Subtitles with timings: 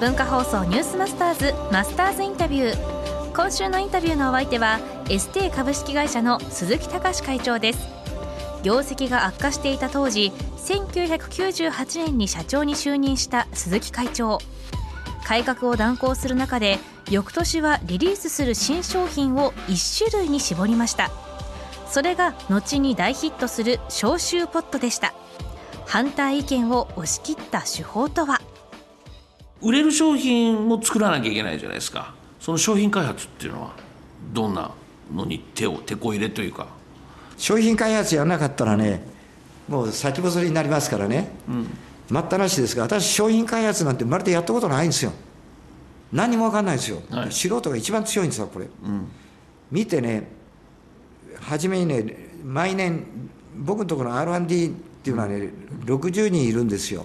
[0.00, 3.32] 文化放送ニュースマスターズマスターズインタビュー。
[3.34, 4.78] 今週のインタビューのお相手は
[5.10, 7.80] エステ株式会社の鈴木隆会長です。
[8.62, 14.38] 業績が悪化していた当時1998年に社長に就任した鈴木会長。
[15.26, 16.78] 改革を断行する中で
[17.10, 21.10] 翌年はリリースする新商品を1種類に絞りました。
[21.90, 25.12] それが後に大ヒットする消臭ポットでした。
[25.86, 28.37] 反対意見を押し切った手法とは？
[29.60, 32.14] 売れる商品も作らなきゃいけないじゃないですか。
[32.40, 33.72] その商品開発っていうのは
[34.32, 34.70] どんな
[35.12, 36.68] のに手を手こ入れというか。
[37.36, 39.00] 商品開発やらなかったらね
[39.68, 41.68] もう先細りになりますからね、うん、
[42.10, 45.12] 待ったなしですが私商品開発なんてまるでやったことないんですよ。
[46.12, 49.08] 何にも分かんないですよ、はい、素人が一番強いんですよこれ、うん、
[49.70, 50.26] 見てね
[51.38, 53.04] 初めにね毎年
[53.56, 54.70] 僕のところの R&D っ
[55.02, 55.50] ていうのはね
[55.84, 57.04] 60人いるんですよ、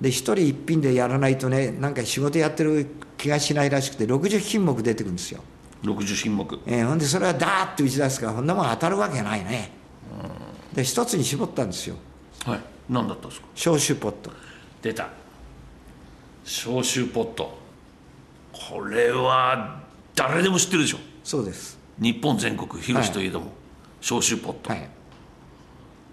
[0.00, 5.42] で1人1品でやらないとねなんか仕事やってる気がしないらしくて60品目出てくるんですよ。
[5.82, 6.58] 60品目。
[6.66, 9.70] えー、ほんでそれはダーッと打ち出すからこんなもん当たるわけないね。
[10.72, 11.96] で一つに絞ったんですよ。
[12.44, 12.60] はい。
[12.88, 13.46] 何だったんですか？
[13.54, 14.30] 消臭ポット。
[14.82, 15.08] 出た。
[16.44, 17.58] 消臭ポット。
[18.52, 19.80] これは
[20.14, 20.98] 誰でも知ってるでしょ。
[21.22, 21.78] そうです。
[21.98, 23.54] 日本全国広しといえども、はい、
[24.00, 24.88] 消臭ポット、はい、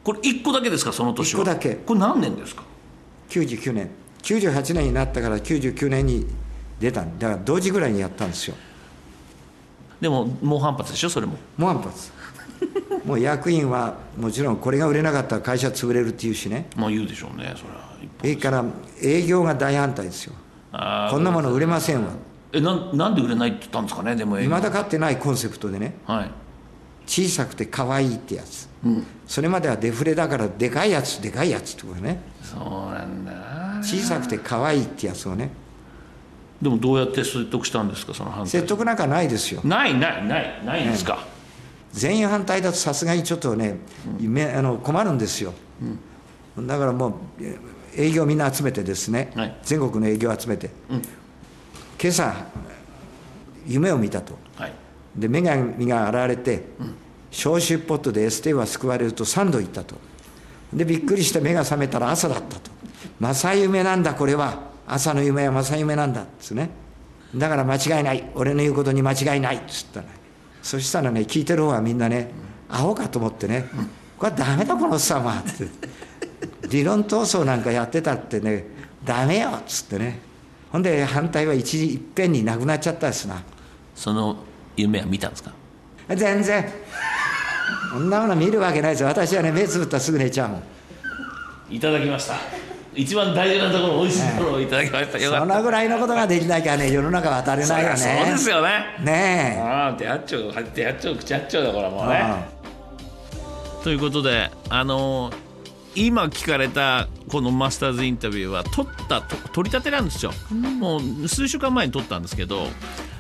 [0.04, 0.94] これ1個だけですか？
[0.94, 1.42] その年は。
[1.42, 1.76] 1個だけ。
[1.76, 2.64] これ何年ですか？
[3.32, 3.90] 99年。
[4.22, 6.28] 98年になったから99年に
[6.80, 7.02] 出た。
[7.02, 8.56] だから同時ぐらいにやったんですよ。
[10.02, 11.10] でも猛反発でしょ？
[11.10, 11.38] それも。
[11.58, 12.12] 猛反発。
[13.06, 16.68] もう役員はもちろんこれが売れなかったら会社潰れるっていうしね。
[16.76, 17.90] まあ言うでしょうねそれは。
[18.20, 18.66] それから
[19.02, 20.34] 営業が大反対ですよ。
[20.72, 22.10] こんなもの売れませんわ。
[22.54, 24.16] えななんで売れないって言ったんですかね？
[24.16, 26.32] でもいまだかってないコンセプトでね、はい、
[27.08, 32.20] 小さくて可愛いってやつ、うん、それまではデフレだからでかいやつでかいやつってことね。
[32.42, 33.32] そうなんだ
[33.84, 35.52] 小さくて可愛いってやつをね。
[36.62, 39.62] でもどうやって説得したんですかその反対説得なんかないですよ。
[39.64, 41.22] ないないないないんですか、ね、
[41.92, 43.78] 全員反対だとさすがにちょっとね、
[44.20, 45.54] うん、あの困るんですよ、
[46.58, 47.14] うん、だからもう
[47.96, 52.34] 営業みんな集めてですね、はい、全国の営業集めて、うん、今朝
[53.68, 54.74] 夢を見たと、はい、
[55.16, 56.64] で女神が現れて、
[57.32, 59.96] 消臭ポットでエステは救われると3度言ったと。
[60.72, 62.72] でびっくりして目が覚めたら朝だったと。
[63.34, 64.70] 正夢なんだこれは。
[64.88, 66.70] 朝の夢は正夢なんだっつね。
[67.34, 68.30] だから間違いない。
[68.36, 69.58] 俺の言うことに間違いない。
[69.58, 70.08] っつったね
[70.62, 72.32] そしたらね聞いてる方はみんなね
[72.70, 73.70] アホかと思ってね。
[74.18, 75.40] これはダメだこのおっさんは。
[75.40, 75.68] って。
[76.68, 78.66] 理論闘争なんかやってたってね
[79.04, 80.20] ダメよっつってね。
[80.72, 83.42] ほんで反対は一時いっぺんになくなっちゃったですな。
[83.96, 84.38] その
[84.76, 85.54] 夢は見たんですか？
[86.10, 86.66] 全然
[87.92, 89.10] そんなもの見るわけないですよ。
[89.10, 90.64] 私はね目つぶったらすぐ寝ちゃうもん。
[91.70, 92.36] いただきました。
[92.96, 96.90] 一番大事なところ美味しいところをいただきました、ね、そのぐらいのことができなきゃね。
[96.92, 97.98] 世の中渡れないよね。
[97.98, 98.70] そうですよね。
[99.02, 99.62] ねえ。
[99.62, 102.24] ああ手八丁手八丁口八丁だこれもうね。
[103.84, 105.52] ということであのー
[105.94, 112.68] 今聞かれたこのマスターズインタビューは撮った取り立てなんですよ、うん、もう数週間前に撮ったんですけど。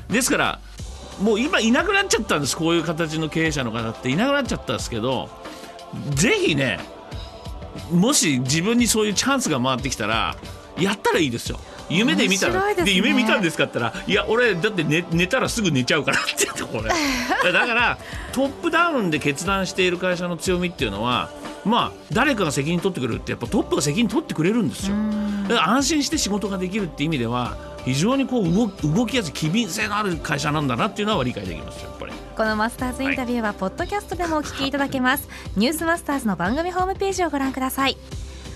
[0.10, 0.60] ですから
[1.20, 2.56] もう今いなくなっちゃったんです。
[2.56, 5.30] こういう形の経営者の方っていなくなっちゃったんですけど
[6.16, 6.80] ぜひね
[7.92, 10.36] もし自分にそういうチャンスが回ってきたら
[10.78, 11.60] やったらいいですよ。
[11.90, 12.74] 夢で見たら。
[12.74, 17.52] で、ね、夢見たんですかって言ったらいや俺だって寝寝たらすぐ寝ちゃうからって言ってこれ。
[17.52, 17.98] だから
[18.32, 21.30] トップダウンで決断している会社の強みっていうのは
[21.66, 24.96] まあ誰かが責任取ってくれるってやっぱトップが責任取ってくれるんですよ。
[25.44, 32.14] だから安心して仕事ができるっていう意味では非常にこう動動きやすい機敏性のある会社なんだなっていうのは理解できますやっぱり。
[32.36, 37.98] このマスターズインタビューはポッドキャストでもお聞きいただけます、はい、ニュースマスターズの番組ホームページをご覧ください。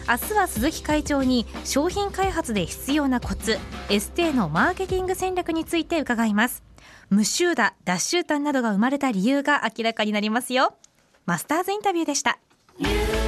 [0.08, 3.58] 明日は鈴木会長に商品開発で必要なコツ
[3.90, 6.64] エステのマーケティング戦略について伺います。
[7.10, 10.76] 無臭打脱臭炭などが生まれた理由が明らかになりますよ。
[11.26, 12.38] マスターズインタビューでした
[12.78, 13.25] You.